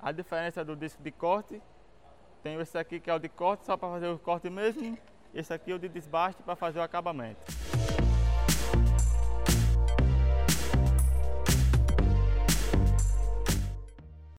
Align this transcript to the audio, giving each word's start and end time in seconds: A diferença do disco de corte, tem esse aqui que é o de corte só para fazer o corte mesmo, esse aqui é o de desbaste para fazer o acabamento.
A 0.00 0.12
diferença 0.12 0.64
do 0.64 0.76
disco 0.76 1.02
de 1.02 1.10
corte, 1.10 1.60
tem 2.42 2.60
esse 2.60 2.76
aqui 2.78 3.00
que 3.00 3.10
é 3.10 3.14
o 3.14 3.18
de 3.18 3.28
corte 3.28 3.64
só 3.64 3.76
para 3.76 3.88
fazer 3.90 4.08
o 4.08 4.18
corte 4.18 4.48
mesmo, 4.48 4.96
esse 5.34 5.52
aqui 5.52 5.72
é 5.72 5.74
o 5.74 5.78
de 5.78 5.88
desbaste 5.88 6.42
para 6.42 6.54
fazer 6.54 6.78
o 6.78 6.82
acabamento. 6.82 7.40